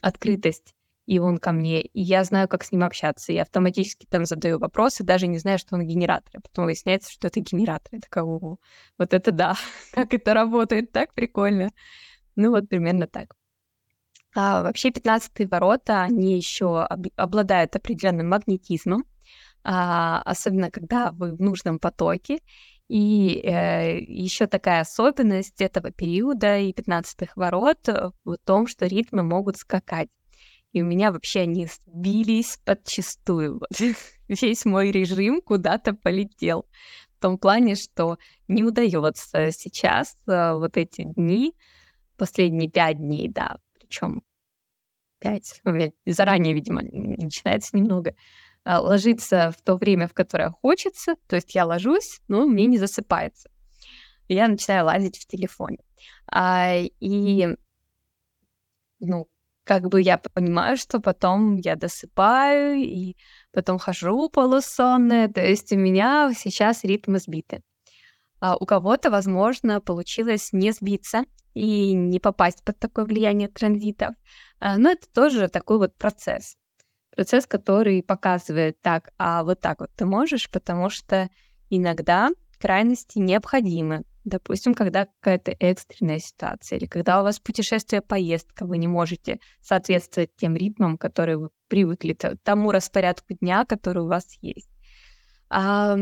открытость, 0.00 0.75
и 1.06 1.20
он 1.20 1.38
ко 1.38 1.52
мне, 1.52 1.82
и 1.82 2.00
я 2.00 2.24
знаю, 2.24 2.48
как 2.48 2.64
с 2.64 2.72
ним 2.72 2.82
общаться. 2.82 3.32
Я 3.32 3.42
автоматически 3.42 4.06
там 4.06 4.26
задаю 4.26 4.58
вопросы, 4.58 5.04
даже 5.04 5.28
не 5.28 5.38
знаю, 5.38 5.58
что 5.58 5.76
он 5.76 5.86
генератор. 5.86 6.32
А 6.36 6.40
потом 6.40 6.64
выясняется, 6.66 7.12
что 7.12 7.28
это 7.28 7.40
генератор. 7.40 7.88
Я 7.92 8.00
такая, 8.00 8.24
О, 8.24 8.58
вот 8.98 9.14
это 9.14 9.32
да, 9.32 9.56
как 9.92 10.12
это 10.14 10.34
работает, 10.34 10.92
так 10.92 11.14
прикольно. 11.14 11.70
Ну 12.34 12.50
вот 12.50 12.68
примерно 12.68 13.06
так. 13.06 13.34
А, 14.34 14.62
вообще 14.62 14.90
15 14.90 15.50
ворота, 15.50 16.02
они 16.02 16.36
еще 16.36 16.82
об, 16.82 17.06
обладают 17.16 17.74
определенным 17.76 18.28
магнетизмом, 18.28 19.04
а, 19.64 20.20
особенно 20.22 20.70
когда 20.70 21.12
вы 21.12 21.34
в 21.36 21.40
нужном 21.40 21.78
потоке. 21.78 22.40
И 22.88 23.40
э, 23.42 23.98
еще 24.00 24.46
такая 24.46 24.82
особенность 24.82 25.60
этого 25.60 25.90
периода 25.90 26.58
и 26.58 26.72
15 26.72 27.30
ворот 27.34 27.88
в 28.24 28.36
том, 28.44 28.68
что 28.68 28.86
ритмы 28.86 29.24
могут 29.24 29.56
скакать. 29.56 30.08
И 30.72 30.82
у 30.82 30.84
меня 30.84 31.12
вообще 31.12 31.40
они 31.40 31.66
сбились 31.66 32.58
подчистую. 32.64 33.60
Весь 34.28 34.64
мой 34.64 34.90
режим 34.90 35.40
куда-то 35.40 35.94
полетел. 35.94 36.66
В 37.16 37.20
том 37.20 37.38
плане, 37.38 37.76
что 37.76 38.18
не 38.46 38.62
удается 38.62 39.50
сейчас 39.52 40.16
э, 40.26 40.52
вот 40.52 40.76
эти 40.76 41.04
дни, 41.04 41.54
последние 42.16 42.70
пять 42.70 42.98
дней, 42.98 43.28
да, 43.28 43.58
причем 43.78 44.22
5, 45.20 45.62
заранее, 46.06 46.54
видимо, 46.54 46.82
начинается 46.82 47.76
немного, 47.76 48.14
а, 48.64 48.80
ложиться 48.80 49.52
в 49.56 49.62
то 49.62 49.76
время, 49.76 50.08
в 50.08 50.14
которое 50.14 50.50
хочется, 50.50 51.14
то 51.28 51.36
есть 51.36 51.54
я 51.54 51.64
ложусь, 51.64 52.20
но 52.28 52.46
мне 52.46 52.66
не 52.66 52.78
засыпается. 52.78 53.50
Я 54.28 54.48
начинаю 54.48 54.86
лазить 54.86 55.18
в 55.18 55.26
телефоне. 55.26 55.78
А, 56.30 56.74
и, 57.00 57.48
ну, 58.98 59.28
как 59.66 59.88
бы 59.88 60.00
я 60.00 60.16
понимаю, 60.18 60.76
что 60.76 61.00
потом 61.00 61.56
я 61.56 61.74
досыпаю, 61.74 62.76
и 62.76 63.16
потом 63.52 63.78
хожу 63.78 64.30
полусонная, 64.30 65.28
то 65.28 65.44
есть 65.44 65.72
у 65.72 65.76
меня 65.76 66.32
сейчас 66.36 66.84
ритм 66.84 67.16
сбиты. 67.16 67.62
А 68.40 68.56
у 68.56 68.64
кого-то, 68.64 69.10
возможно, 69.10 69.80
получилось 69.80 70.52
не 70.52 70.70
сбиться 70.70 71.24
и 71.54 71.94
не 71.94 72.20
попасть 72.20 72.62
под 72.64 72.78
такое 72.78 73.06
влияние 73.06 73.48
транзитов. 73.48 74.14
А, 74.60 74.78
но 74.78 74.90
это 74.90 75.08
тоже 75.12 75.48
такой 75.48 75.78
вот 75.78 75.96
процесс. 75.96 76.56
Процесс, 77.10 77.46
который 77.46 78.04
показывает 78.04 78.80
так, 78.82 79.10
а 79.18 79.42
вот 79.42 79.60
так 79.60 79.80
вот 79.80 79.90
ты 79.96 80.04
можешь, 80.04 80.48
потому 80.48 80.90
что 80.90 81.28
иногда 81.70 82.30
крайности 82.60 83.18
необходимы. 83.18 84.04
Допустим, 84.26 84.74
когда 84.74 85.06
какая-то 85.06 85.52
экстренная 85.52 86.18
ситуация, 86.18 86.78
или 86.78 86.86
когда 86.86 87.20
у 87.20 87.22
вас 87.22 87.38
путешествие, 87.38 88.02
поездка, 88.02 88.66
вы 88.66 88.76
не 88.76 88.88
можете 88.88 89.38
соответствовать 89.62 90.34
тем 90.34 90.56
ритмам, 90.56 90.98
которые 90.98 91.38
вы 91.38 91.50
привыкли, 91.68 92.18
тому 92.42 92.72
распорядку 92.72 93.34
дня, 93.34 93.64
который 93.64 94.02
у 94.02 94.08
вас 94.08 94.26
есть. 94.42 94.68
А, 95.48 95.96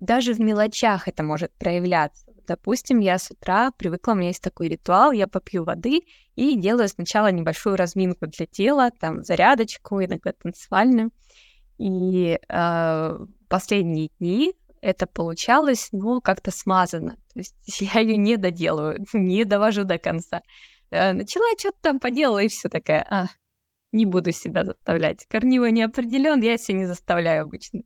даже 0.00 0.34
в 0.34 0.38
мелочах 0.38 1.08
это 1.08 1.22
может 1.22 1.50
проявляться. 1.54 2.26
Допустим, 2.46 2.98
я 2.98 3.16
с 3.16 3.30
утра 3.30 3.70
привыкла, 3.70 4.12
у 4.12 4.16
меня 4.16 4.28
есть 4.28 4.42
такой 4.42 4.68
ритуал, 4.68 5.12
я 5.12 5.26
попью 5.26 5.64
воды 5.64 6.02
и 6.36 6.56
делаю 6.56 6.88
сначала 6.88 7.32
небольшую 7.32 7.76
разминку 7.76 8.26
для 8.26 8.44
тела, 8.44 8.90
там 8.90 9.24
зарядочку, 9.24 10.04
иногда 10.04 10.32
танцевальную. 10.32 11.10
И 11.78 12.38
э, 12.46 13.18
последние 13.48 14.10
дни 14.18 14.52
это 14.80 15.06
получалось, 15.06 15.88
ну, 15.92 16.20
как-то 16.20 16.50
смазано. 16.50 17.16
То 17.32 17.40
есть 17.40 17.56
я 17.80 18.00
ее 18.00 18.16
не 18.16 18.36
доделаю, 18.36 19.04
не 19.12 19.44
довожу 19.44 19.84
до 19.84 19.98
конца. 19.98 20.42
Э, 20.90 21.12
начала 21.12 21.46
что-то 21.58 21.78
там 21.80 22.00
поделала, 22.00 22.40
и 22.40 22.48
все 22.48 22.68
такая, 22.68 23.06
а, 23.10 23.26
не 23.92 24.06
буду 24.06 24.32
себя 24.32 24.64
заставлять. 24.64 25.26
Корневой 25.28 25.72
не 25.72 25.82
определен, 25.82 26.40
я 26.42 26.58
себя 26.58 26.78
не 26.78 26.86
заставляю 26.86 27.44
обычно 27.44 27.82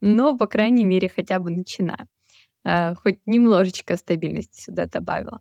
но, 0.00 0.36
по 0.36 0.46
крайней 0.46 0.84
мере, 0.84 1.08
хотя 1.08 1.38
бы 1.38 1.50
начинаю. 1.50 2.06
А, 2.64 2.94
хоть 2.94 3.18
немножечко 3.26 3.96
стабильности 3.96 4.62
сюда 4.62 4.86
добавила. 4.86 5.40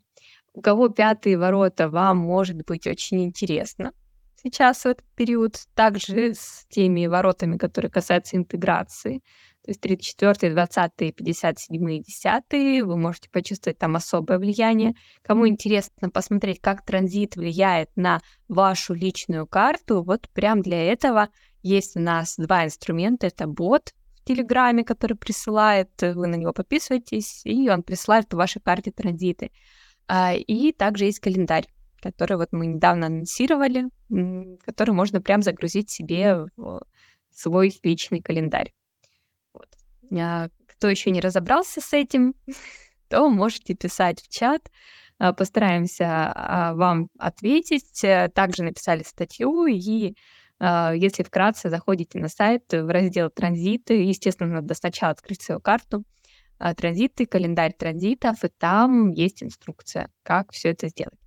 У 0.53 0.61
кого 0.61 0.89
пятые 0.89 1.37
ворота 1.37 1.89
вам 1.89 2.17
может 2.17 2.57
быть 2.65 2.87
очень 2.87 3.23
интересно 3.23 3.91
сейчас 4.41 4.83
в 4.83 4.85
этот 4.85 5.05
период, 5.15 5.57
также 5.73 6.35
с 6.35 6.65
теми 6.69 7.07
воротами, 7.07 7.57
которые 7.57 7.89
касаются 7.89 8.37
интеграции, 8.37 9.23
то 9.65 9.71
есть 9.71 9.81
34, 9.81 10.53
20, 10.53 11.15
57 11.15 11.91
и 11.91 12.03
10, 12.03 12.85
вы 12.85 12.97
можете 12.97 13.31
почувствовать 13.31 13.79
там 13.79 13.95
особое 13.95 14.37
влияние. 14.37 14.93
Кому 15.23 15.47
интересно 15.47 16.11
посмотреть, 16.11 16.61
как 16.61 16.85
транзит 16.85 17.35
влияет 17.35 17.89
на 17.95 18.21
вашу 18.47 18.93
личную 18.93 19.47
карту, 19.47 20.03
вот 20.03 20.29
прям 20.33 20.61
для 20.61 20.83
этого 20.83 21.29
есть 21.63 21.97
у 21.97 21.99
нас 21.99 22.35
два 22.37 22.65
инструмента. 22.65 23.25
Это 23.25 23.47
бот 23.47 23.95
Телеграме, 24.23 24.83
который 24.83 25.17
присылает, 25.17 25.89
э, 26.03 26.13
вы 26.13 26.27
на 26.27 26.35
него 26.35 26.53
подписываетесь, 26.53 27.41
и 27.43 27.67
он 27.67 27.81
присылает 27.81 28.27
по 28.27 28.37
вашей 28.37 28.61
карте 28.61 28.91
транзиты. 28.91 29.49
А, 30.07 30.35
и 30.35 30.73
также 30.73 31.05
есть 31.05 31.19
календарь, 31.19 31.65
который 32.01 32.37
вот 32.37 32.49
мы 32.51 32.67
недавно 32.67 33.07
анонсировали, 33.07 33.85
который 34.63 34.91
можно 34.91 35.21
прям 35.21 35.41
загрузить 35.41 35.89
себе 35.89 36.45
в 36.55 36.81
свой 37.31 37.73
личный 37.83 38.21
календарь. 38.21 38.71
А 40.11 40.49
кто 40.67 40.89
еще 40.89 41.11
не 41.11 41.21
разобрался 41.21 41.81
с 41.81 41.93
этим, 41.93 42.35
то 43.09 43.29
можете 43.29 43.75
писать 43.75 44.21
в 44.21 44.29
чат, 44.29 44.69
э, 45.19 45.33
постараемся 45.33 46.31
а, 46.33 46.73
вам 46.73 47.09
ответить. 47.17 48.01
Также 48.33 48.63
написали 48.63 49.03
статью, 49.03 49.65
и 49.65 50.15
если 50.61 51.23
вкратце 51.23 51.69
заходите 51.69 52.17
на 52.17 52.29
сайт 52.29 52.71
в 52.71 52.87
раздел 52.87 53.29
«Транзиты», 53.29 54.01
естественно, 54.03 54.61
надо 54.61 54.73
сначала 54.73 55.11
открыть 55.11 55.41
свою 55.41 55.59
карту, 55.59 56.05
транзиты, 56.77 57.25
календарь 57.25 57.73
транзитов, 57.73 58.41
и 58.45 58.47
там 58.47 59.11
есть 59.11 59.43
инструкция, 59.43 60.09
как 60.23 60.53
все 60.53 60.69
это 60.69 60.87
сделать. 60.87 61.19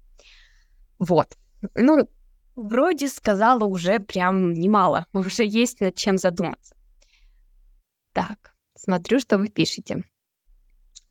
Вот. 0.99 1.37
Ну, 1.75 2.08
вроде 2.56 3.08
сказала 3.08 3.64
уже 3.64 3.99
прям 4.00 4.52
немало, 4.52 5.06
уже 5.12 5.44
есть 5.44 5.80
над 5.80 5.94
чем 5.94 6.18
задуматься. 6.18 6.75
Так, 8.12 8.54
смотрю, 8.78 9.20
что 9.20 9.38
вы 9.38 9.49
пишете. 9.49 10.04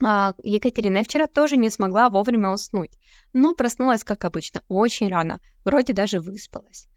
А, 0.04 0.34
Екатерина, 0.44 0.98
я 0.98 1.04
вчера 1.04 1.28
тоже 1.28 1.58
не 1.58 1.70
смогла 1.70 2.10
вовремя 2.10 2.50
уснуть, 2.52 2.92
но 3.34 3.56
проснулась, 3.56 4.04
как 4.04 4.26
обычно, 4.26 4.62
очень 4.68 5.10
рано, 5.10 5.40
вроде 5.66 5.94
даже 5.94 6.20
выспалась. 6.20 6.88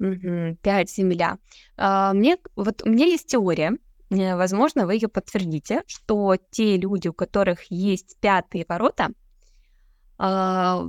Угу, 0.00 0.58
пять 0.62 0.90
земля. 0.90 1.38
А, 1.76 2.12
мне, 2.12 2.36
вот 2.56 2.82
у 2.84 2.90
меня 2.90 3.06
есть 3.06 3.28
теория, 3.28 3.78
э, 4.10 4.36
возможно, 4.36 4.86
вы 4.86 4.94
ее 4.94 5.08
подтвердите, 5.08 5.82
что 5.86 6.36
те 6.50 6.76
люди, 6.76 7.08
у 7.08 7.14
которых 7.14 7.70
есть 7.70 8.18
пятые 8.20 8.66
ворота, 8.68 9.08
а, 10.18 10.88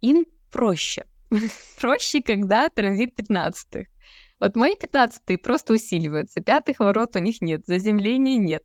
им 0.00 0.26
проще. 0.50 1.06
проще, 1.80 2.22
когда 2.22 2.68
транзит 2.68 3.14
15 3.14 3.88
Вот 4.40 4.56
мои 4.56 4.76
15 4.76 5.42
просто 5.42 5.72
усиливаются, 5.74 6.40
пятых 6.40 6.78
ворот 6.78 7.16
у 7.16 7.18
них 7.18 7.40
нет, 7.40 7.62
заземления 7.66 8.38
нет. 8.38 8.62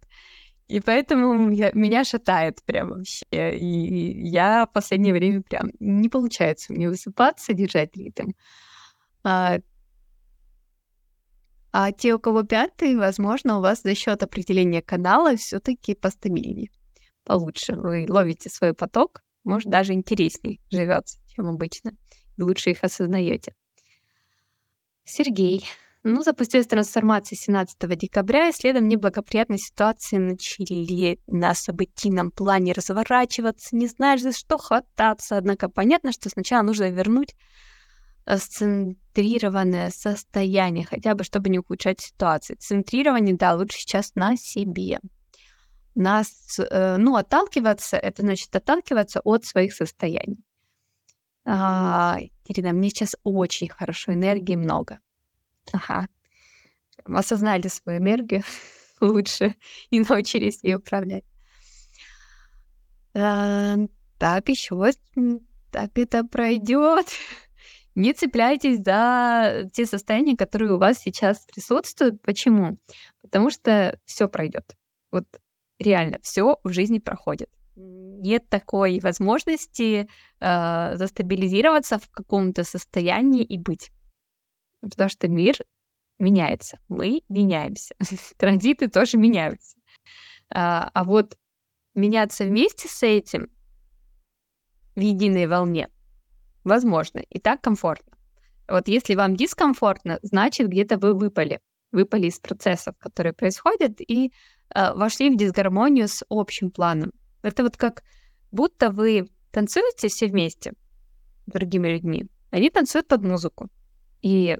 И 0.68 0.80
поэтому 0.80 1.52
я, 1.52 1.72
меня 1.74 2.04
шатает 2.04 2.64
прям 2.64 2.90
вообще. 2.90 3.58
И 3.58 4.28
я 4.28 4.66
в 4.66 4.74
последнее 4.74 5.14
время 5.14 5.42
прям 5.42 5.72
не 5.80 6.10
получается 6.10 6.74
мне 6.74 6.90
высыпаться, 6.90 7.54
держать 7.54 7.96
ритм. 7.98 8.32
А, 9.24 9.58
а 11.72 11.92
те, 11.92 12.14
у 12.14 12.20
кого 12.20 12.44
пятый, 12.44 12.96
возможно, 12.96 13.58
у 13.58 13.62
вас 13.62 13.82
за 13.82 13.96
счет 13.96 14.24
определения 14.24 14.82
канала 14.82 15.36
все-таки 15.36 15.96
постабильнее, 15.96 16.70
получше. 17.24 17.76
Вы 17.76 18.06
ловите 18.08 18.50
свой 18.50 18.74
поток, 18.74 19.22
может, 19.44 19.70
даже 19.70 19.94
интересней 19.94 20.62
живется, 20.72 21.20
чем 21.28 21.48
обычно. 21.48 21.92
И 22.38 22.42
лучше 22.42 22.72
их 22.72 22.84
осознаете. 22.84 23.54
Сергей. 25.06 25.66
Ну, 26.06 26.22
запустилась 26.22 26.68
трансформация 26.68 27.38
17 27.38 27.98
декабря, 27.98 28.50
и 28.50 28.52
следом 28.52 28.90
неблагоприятные 28.90 29.58
ситуации 29.58 30.18
начали 30.18 31.18
на 31.28 31.54
событийном 31.54 32.30
плане 32.30 32.74
разворачиваться, 32.74 33.74
не 33.76 33.88
знаешь, 33.88 34.22
за 34.22 34.34
что 34.34 34.58
хвататься. 34.58 35.38
Однако 35.38 35.70
понятно, 35.70 36.12
что 36.12 36.30
сначала 36.30 36.62
нужно 36.64 36.90
вернуть 36.90 37.36
э, 38.26 38.38
центрированное 38.38 39.92
состояние, 39.92 40.86
хотя 40.86 41.16
бы 41.16 41.24
чтобы 41.24 41.50
не 41.50 41.60
ухудшать 41.60 42.02
ситуацию. 42.02 42.58
Центрирование, 42.60 43.38
да, 43.38 43.56
лучше 43.56 43.78
сейчас 43.80 44.14
на 44.16 44.36
себе. 44.36 45.00
Нас, 45.96 46.60
э, 46.60 46.98
ну, 46.98 47.16
отталкиваться, 47.16 47.96
это 47.96 48.24
значит 48.24 48.54
отталкиваться 48.54 49.22
от 49.24 49.46
своих 49.46 49.74
состояний. 49.74 50.44
А, 51.46 52.20
Ирина, 52.46 52.72
мне 52.74 52.90
сейчас 52.90 53.16
очень 53.24 53.70
хорошо, 53.70 54.14
энергии 54.14 54.56
много. 54.56 55.00
Ага. 55.72 56.08
Осознали 57.06 57.68
свою 57.68 58.00
энергию 58.00 58.44
лучше 59.02 59.56
и 59.90 60.00
научились 60.00 60.64
ее 60.64 60.78
управлять. 60.78 61.26
А, 63.14 63.76
так, 64.18 64.50
еще 64.50 64.92
так 65.72 65.92
это 65.96 66.24
пройдет. 66.24 67.08
Не 67.96 68.14
цепляйтесь 68.14 68.80
за 68.84 69.70
те 69.74 69.86
состояния, 69.86 70.36
которые 70.36 70.74
у 70.74 70.78
вас 70.78 71.00
сейчас 71.00 71.46
присутствуют. 71.46 72.22
Почему? 72.22 72.78
Потому 73.22 73.50
что 73.52 74.00
все 74.06 74.28
пройдет. 74.28 74.76
Вот 75.12 75.26
реально 75.78 76.20
все 76.24 76.58
в 76.64 76.72
жизни 76.72 77.00
проходит. 77.00 77.50
Нет 77.76 78.48
такой 78.50 79.00
возможности 79.00 80.08
э, 80.40 80.96
застабилизироваться 80.98 81.98
в 81.98 82.10
каком-то 82.10 82.64
состоянии 82.64 83.44
и 83.44 83.58
быть. 83.58 83.92
Потому 84.82 85.10
что 85.10 85.28
мир 85.28 85.56
меняется. 86.20 86.80
Мы 86.88 87.24
меняемся. 87.30 87.96
Транзиты 88.38 88.90
тоже 88.90 89.18
меняются. 89.18 89.78
А, 90.50 90.90
а 90.94 91.04
вот 91.04 91.38
меняться 91.96 92.46
вместе 92.46 92.88
с 92.88 93.04
этим 93.04 93.50
в 94.96 95.00
единой 95.00 95.48
волне 95.48 95.90
возможно. 96.64 97.20
И 97.30 97.40
так 97.40 97.62
комфортно. 97.62 98.18
Вот 98.68 98.88
если 98.88 99.16
вам 99.16 99.36
дискомфортно, 99.36 100.20
значит, 100.22 100.68
где-то 100.68 100.98
вы 100.98 101.14
выпали. 101.14 101.60
Выпали 101.92 102.28
из 102.28 102.40
процессов, 102.40 102.96
которые 102.98 103.34
происходят, 103.34 104.00
и 104.00 104.32
э, 104.74 104.94
вошли 104.94 105.30
в 105.30 105.38
дисгармонию 105.38 106.08
с 106.08 106.24
общим 106.30 106.72
планом. 106.72 107.12
Это 107.44 107.64
вот 107.64 107.78
как 107.78 108.04
будто 108.52 108.90
вы 108.90 109.30
танцуете 109.52 110.08
все 110.08 110.28
вместе 110.28 110.74
с 111.48 111.52
другими 111.52 111.90
людьми. 111.90 112.26
Они 112.50 112.70
танцуют 112.70 113.08
под 113.08 113.24
музыку. 113.24 113.70
И 114.22 114.58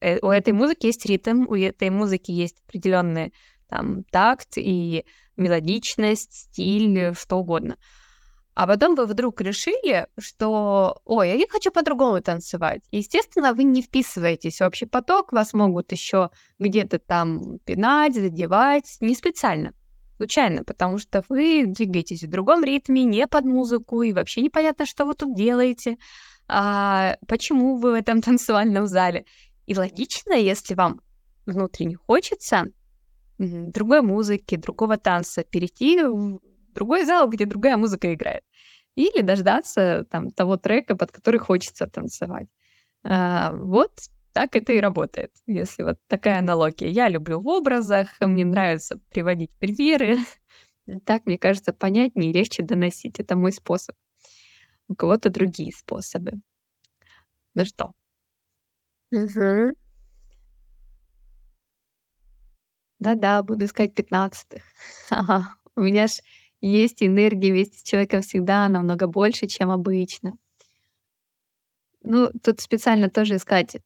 Э, 0.00 0.18
у 0.22 0.30
этой 0.30 0.52
музыки 0.52 0.86
есть 0.86 1.06
ритм, 1.06 1.46
у 1.48 1.54
этой 1.54 1.90
музыки 1.90 2.30
есть 2.30 2.56
определенный 2.66 3.32
там 3.68 4.04
такт 4.04 4.56
и 4.56 5.04
мелодичность, 5.36 6.32
стиль, 6.32 7.14
что 7.14 7.38
угодно. 7.38 7.76
А 8.54 8.66
потом 8.66 8.96
вы 8.96 9.06
вдруг 9.06 9.40
решили, 9.40 10.08
что, 10.18 11.00
ой, 11.04 11.38
я 11.38 11.46
хочу 11.48 11.70
по-другому 11.70 12.20
танцевать. 12.20 12.82
Естественно, 12.90 13.52
вы 13.54 13.62
не 13.62 13.82
вписываетесь 13.82 14.60
в 14.60 14.64
общий 14.64 14.86
поток, 14.86 15.32
вас 15.32 15.52
могут 15.52 15.92
еще 15.92 16.30
где-то 16.58 16.98
там 16.98 17.58
пинать, 17.60 18.14
задевать, 18.14 18.96
не 19.00 19.14
специально, 19.14 19.74
случайно, 20.18 20.64
потому 20.64 20.98
что 20.98 21.24
вы 21.28 21.64
двигаетесь 21.66 22.24
в 22.24 22.28
другом 22.28 22.64
ритме, 22.64 23.04
не 23.04 23.26
под 23.26 23.44
музыку, 23.44 24.02
и 24.02 24.12
вообще 24.12 24.42
непонятно, 24.42 24.84
что 24.84 25.06
вы 25.06 25.14
тут 25.14 25.34
делаете, 25.34 25.96
а, 26.48 27.16
почему 27.26 27.76
вы 27.76 27.92
в 27.92 27.94
этом 27.94 28.20
танцевальном 28.22 28.86
зале. 28.86 29.24
И 29.66 29.76
логично, 29.76 30.32
если 30.32 30.74
вам 30.74 31.00
внутренне 31.46 31.96
хочется 31.96 32.66
другой 33.38 34.02
музыки, 34.02 34.56
другого 34.56 34.96
танца, 34.96 35.44
перейти 35.44 36.02
в 36.02 36.40
другой 36.74 37.04
зал, 37.04 37.28
где 37.28 37.46
другая 37.46 37.76
музыка 37.76 38.12
играет. 38.12 38.42
Или 38.96 39.22
дождаться 39.22 40.04
там 40.10 40.30
того 40.32 40.56
трека, 40.56 40.96
под 40.96 41.12
который 41.12 41.38
хочется 41.38 41.86
танцевать. 41.86 42.48
А, 43.04 43.52
вот 43.52 43.92
так 44.38 44.54
это 44.54 44.72
и 44.72 44.78
работает, 44.78 45.32
если 45.46 45.82
вот 45.82 45.98
такая 46.06 46.38
аналогия. 46.38 46.88
Я 46.88 47.08
люблю 47.08 47.40
в 47.40 47.48
образах, 47.48 48.10
мне 48.20 48.44
нравится 48.44 49.00
приводить 49.10 49.50
примеры. 49.58 50.18
Так, 51.04 51.26
мне 51.26 51.36
кажется, 51.36 51.74
понятнее 51.74 52.30
и 52.30 52.32
легче 52.32 52.62
доносить. 52.62 53.20
Это 53.20 53.36
мой 53.36 53.52
способ. 53.52 53.94
У 54.88 54.94
кого-то 54.94 55.28
другие 55.28 55.70
способы. 55.70 56.40
Ну 57.54 57.64
что. 57.66 57.92
Да-да, 63.00 63.42
буду 63.42 63.64
искать 63.64 63.94
пятнадцатых. 63.94 64.62
Ага. 65.10 65.56
У 65.76 65.80
меня 65.80 66.06
ж 66.06 66.20
есть 66.60 67.02
энергия 67.02 67.50
вместе 67.50 67.78
с 67.80 67.82
человеком 67.82 68.22
всегда 68.22 68.68
намного 68.68 69.08
больше, 69.08 69.46
чем 69.48 69.70
обычно. 69.70 70.38
Ну, 72.02 72.30
тут 72.42 72.60
специально 72.60 73.10
тоже 73.10 73.36
искать 73.36 73.76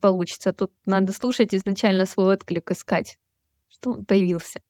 получится. 0.00 0.52
Тут 0.52 0.72
надо 0.86 1.12
слушать 1.12 1.54
изначально 1.54 2.06
свой 2.06 2.34
отклик, 2.34 2.70
искать, 2.70 3.18
что 3.68 3.92
он 3.92 4.04
появился. 4.04 4.60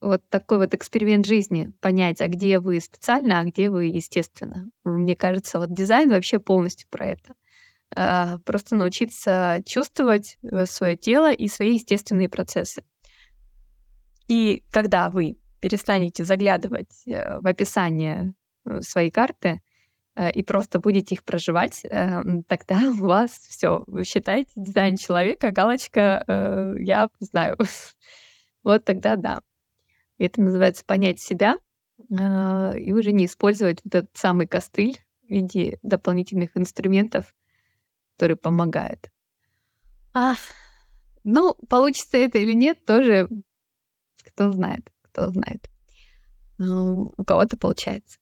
Вот 0.00 0.22
такой 0.30 0.58
вот 0.58 0.74
эксперимент 0.74 1.26
жизни, 1.26 1.72
понять, 1.80 2.20
а 2.20 2.28
где 2.28 2.58
вы 2.58 2.80
специально, 2.80 3.38
а 3.38 3.44
где 3.44 3.70
вы 3.70 3.84
естественно. 3.84 4.68
Мне 4.82 5.14
кажется, 5.14 5.60
вот 5.60 5.72
дизайн 5.72 6.10
вообще 6.10 6.40
полностью 6.40 6.88
про 6.90 7.06
это. 7.06 7.34
А, 7.94 8.38
просто 8.38 8.74
научиться 8.74 9.62
чувствовать 9.66 10.38
э, 10.42 10.66
свое 10.66 10.96
тело 10.96 11.32
и 11.32 11.46
свои 11.46 11.74
естественные 11.74 12.28
процессы. 12.28 12.82
И 14.28 14.64
когда 14.70 15.10
вы 15.10 15.36
перестанете 15.60 16.24
заглядывать 16.24 17.06
э, 17.06 17.38
в 17.38 17.46
описание 17.46 18.34
э, 18.64 18.80
своей 18.80 19.10
карты 19.10 19.60
и 20.34 20.42
просто 20.42 20.78
будете 20.78 21.14
их 21.14 21.24
проживать, 21.24 21.82
тогда 21.82 22.80
у 23.00 23.06
вас 23.06 23.30
все, 23.30 23.82
вы 23.86 24.04
считаете 24.04 24.50
дизайн 24.56 24.96
человека, 24.96 25.50
галочка, 25.50 26.74
я 26.78 27.08
знаю. 27.20 27.56
Вот 28.64 28.84
тогда 28.84 29.16
да. 29.16 29.40
Это 30.18 30.40
называется 30.40 30.84
понять 30.84 31.18
себя 31.20 31.56
а, 32.18 32.72
и 32.76 32.92
уже 32.92 33.12
не 33.12 33.26
использовать 33.26 33.80
вот 33.84 33.94
этот 33.94 34.16
самый 34.16 34.46
костыль 34.46 34.98
в 35.22 35.30
виде 35.30 35.78
дополнительных 35.82 36.56
инструментов, 36.56 37.34
которые 38.14 38.36
помогают. 38.36 39.10
А, 40.14 40.34
ну, 41.24 41.54
получится 41.68 42.18
это 42.18 42.38
или 42.38 42.52
нет, 42.52 42.84
тоже 42.84 43.28
кто 44.26 44.52
знает, 44.52 44.90
кто 45.02 45.30
знает. 45.30 45.68
ну, 46.58 47.12
у 47.16 47.24
кого-то 47.24 47.56
получается. 47.56 48.18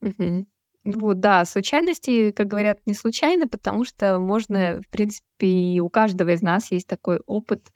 Мгм. 0.00 0.46
Вот, 0.84 1.20
да, 1.20 1.44
случайности, 1.44 2.32
как 2.32 2.48
говорят, 2.48 2.80
не 2.86 2.94
случайно, 2.94 3.46
потому 3.46 3.84
что 3.84 4.18
можно, 4.18 4.80
в 4.82 4.88
принципе, 4.90 5.46
и 5.46 5.80
у 5.80 5.88
каждого 5.88 6.30
из 6.30 6.42
нас 6.42 6.72
есть 6.72 6.88
такой 6.88 7.20
опыт, 7.26 7.70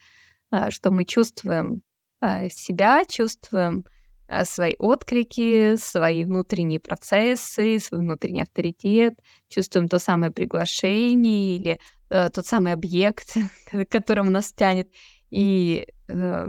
а, 0.50 0.70
что 0.72 0.90
мы 0.90 1.04
чувствуем 1.04 1.82
а, 2.20 2.48
себя, 2.48 3.04
чувствуем 3.08 3.84
а, 4.26 4.44
свои 4.44 4.74
отклики, 4.78 5.76
свои 5.76 6.24
внутренние 6.24 6.80
процессы, 6.80 7.78
свой 7.78 8.00
внутренний 8.00 8.42
авторитет, 8.42 9.14
чувствуем 9.48 9.88
то 9.88 10.00
самое 10.00 10.32
приглашение 10.32 11.56
или 11.56 11.80
э, 12.10 12.30
тот 12.30 12.46
самый 12.46 12.72
объект, 12.72 13.34
к 13.70 13.84
которому 13.86 14.30
нас 14.30 14.52
тянет. 14.52 14.90
И, 15.30 15.86
э, 16.08 16.46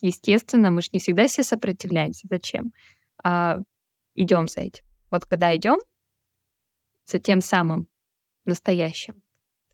естественно, 0.00 0.70
мы 0.70 0.80
же 0.80 0.88
не 0.92 0.98
всегда 0.98 1.26
все 1.26 1.42
сопротивляемся. 1.42 2.26
Зачем? 2.30 2.72
А 3.24 3.58
идем 4.14 4.46
за 4.46 4.60
этим. 4.60 4.84
Вот 5.10 5.24
когда 5.24 5.56
идем 5.56 5.78
за 7.06 7.18
тем 7.18 7.40
самым 7.40 7.88
настоящим, 8.44 9.22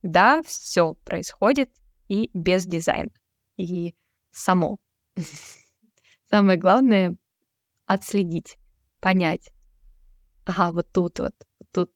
да, 0.02 0.42
все 0.42 0.94
происходит 1.04 1.70
и 2.08 2.30
без 2.32 2.64
дизайна, 2.64 3.10
и 3.56 3.94
само. 4.30 4.78
Самое 6.30 6.58
главное— 6.58 7.16
отследить, 7.86 8.56
понять. 9.00 9.52
Ага, 10.44 10.72
вот 10.72 10.90
тут 10.92 11.18
вот 11.18 11.34
тут 11.72 11.92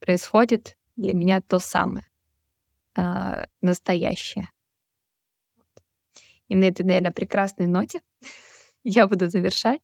происходит 0.00 0.76
для 0.96 1.14
меня 1.14 1.40
то 1.40 1.58
самое, 1.58 2.06
а, 2.96 3.46
настоящее. 3.60 4.50
И 6.48 6.56
на 6.56 6.64
этой, 6.64 6.84
наверное, 6.84 7.12
прекрасной 7.12 7.66
ноте 7.66 8.00
я 8.84 9.06
буду 9.06 9.28
завершать. 9.28 9.80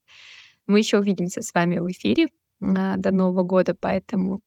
Мы 0.66 0.79
еще 0.79 0.98
увидимся 0.98 1.42
с 1.42 1.53
вами 1.55 1.79
в 1.79 1.90
эфире 1.90 2.29
а, 2.61 2.96
до 2.96 3.11
Нового 3.11 3.42
года, 3.42 3.74
поэтому 3.79 4.40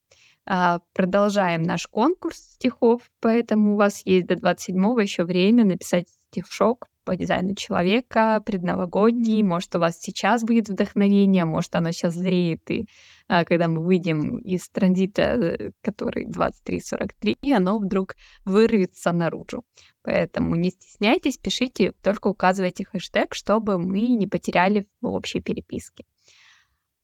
а, 0.46 0.80
продолжаем 0.94 1.64
наш 1.64 1.88
конкурс 1.88 2.38
стихов, 2.38 3.02
поэтому 3.20 3.74
у 3.74 3.78
вас 3.78 4.02
есть 4.06 4.28
до 4.28 4.36
27-го 4.36 5.00
еще 5.00 5.24
время 5.24 5.66
написать 5.66 6.08
стишок 6.32 6.88
по 7.04 7.16
дизайну 7.16 7.56
человека, 7.56 8.42
предновогодний. 8.46 9.44
Может, 9.44 9.76
у 9.76 9.80
вас 9.80 10.00
сейчас 10.00 10.44
будет 10.44 10.70
вдохновение, 10.70 11.46
может, 11.46 11.76
оно 11.76 11.92
сейчас 11.92 12.14
зреет, 12.16 12.70
и 12.70 12.88
когда 13.28 13.68
мы 13.68 13.84
выйдем 13.84 14.38
из 14.38 14.70
транзита, 14.70 15.22
э, 15.22 15.72
который 15.82 16.26
23-43, 16.26 17.52
оно 17.54 17.78
вдруг 17.80 18.16
вырвется 18.46 19.12
наружу. 19.12 19.64
Поэтому 20.02 20.56
не 20.56 20.70
стесняйтесь, 20.72 21.38
пишите, 21.38 21.94
только 22.02 22.28
указывайте 22.28 22.86
хэштег, 22.86 23.34
чтобы 23.34 23.78
мы 23.78 24.02
не 24.08 24.28
потеряли 24.28 24.88
в 25.02 25.08
общей 25.08 25.42
переписке. 25.42 26.06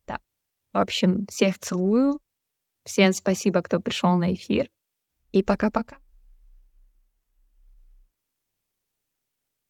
Да. 0.08 0.20
В 0.72 0.78
общем, 0.78 1.26
всех 1.30 1.60
целую. 1.60 2.20
Всем 2.86 3.14
спасибо, 3.14 3.62
кто 3.62 3.80
пришел 3.80 4.16
на 4.18 4.34
эфир. 4.34 4.70
И 5.32 5.44
пока-пока. 5.44 6.03